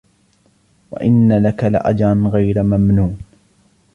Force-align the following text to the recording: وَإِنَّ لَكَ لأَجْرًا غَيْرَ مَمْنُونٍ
وَإِنَّ 0.91 1.43
لَكَ 1.45 1.63
لأَجْرًا 1.63 2.29
غَيْرَ 2.33 2.63
مَمْنُونٍ 2.63 3.19